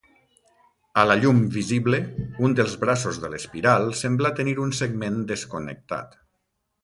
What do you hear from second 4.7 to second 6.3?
segment desconnectat.